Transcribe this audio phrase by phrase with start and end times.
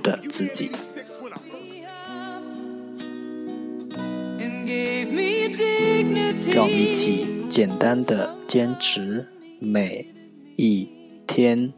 [0.00, 0.68] 的自己。
[6.50, 9.24] 让我们一起简单的坚持
[9.60, 10.12] 每
[10.56, 10.90] 一
[11.28, 11.72] 天。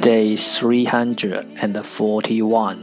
[0.00, 2.78] Day three hundred and forty-one.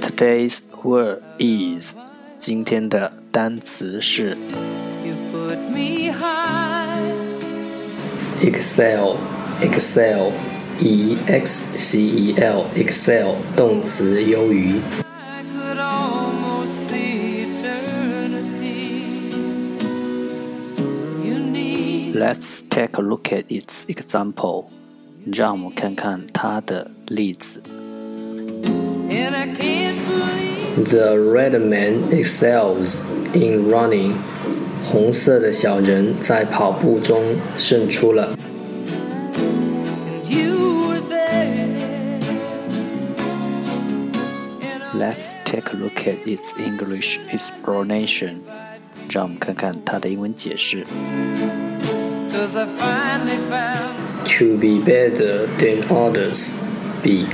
[0.00, 1.96] Today's word is
[2.38, 4.36] 今天的单词是
[8.43, 9.17] Excel
[9.61, 10.31] Excel
[10.79, 14.79] E X C E L Excel 动词优于。
[22.13, 24.65] Let's take a look at its example.
[25.25, 27.61] 让我们看看它的例子。
[30.85, 33.01] The red man excels
[33.33, 34.15] in running.
[34.83, 38.31] 红色的小人在跑步中胜出了。
[44.95, 48.41] Let's take a look at its English explanation.
[49.09, 50.85] 让我们看看它的英文解释。
[54.25, 56.53] To be better than others,
[57.01, 57.25] be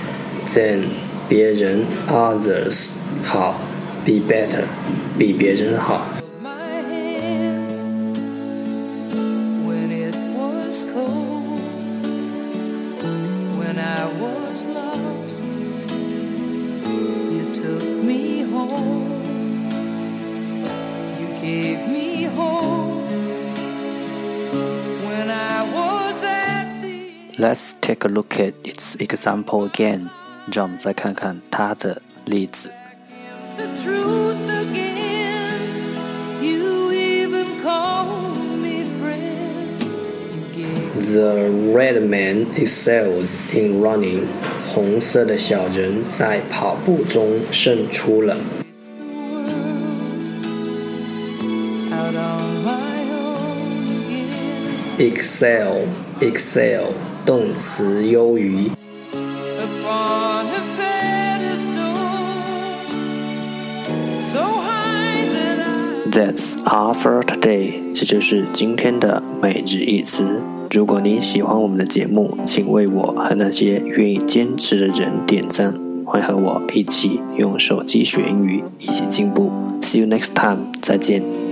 [0.53, 0.83] than
[1.28, 2.91] 别人 others
[3.23, 3.59] 好，
[4.05, 4.66] be better
[5.17, 6.05] 比别人好。
[27.38, 30.09] Let's take a look at its example again.
[30.51, 32.72] 让我们再看看它的例子。
[41.12, 44.25] The red man excels in running.
[44.73, 48.35] 红色的小人在跑步中胜出了。
[55.00, 55.87] Excel,
[56.21, 56.93] excel.
[57.25, 58.71] 动词优于。
[66.12, 67.81] That's all for today。
[67.94, 70.43] 这就是今天的每日一词。
[70.71, 75.72] 如果你喜欢我们的节目，请为我和那些愿意坚持的人点赞。
[76.05, 79.50] 欢迎和我一起用手机学英语，一起进步。
[79.81, 80.66] See you next time。
[80.83, 81.50] 再见。